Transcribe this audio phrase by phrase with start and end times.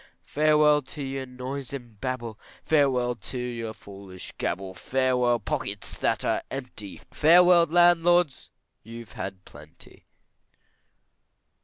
[0.25, 6.41] Farewell to your noise and babble, Farewell to your foolish gabble, Farewell pockets that are
[6.49, 8.49] empty, Farewell landlords,
[8.81, 10.07] you've had plenty.